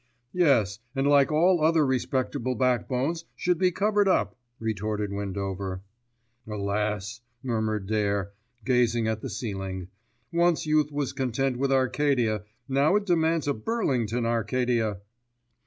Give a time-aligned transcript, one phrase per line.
[0.33, 5.83] "Yes, and like all other respectable backbones should be covered up," retorted Windover.
[6.47, 8.31] "Alas!" murmured Dare,
[8.65, 9.89] gazing at the ceiling.
[10.33, 15.01] "Once youth was content with Arcadia, now it demands a Burlington Arcadia."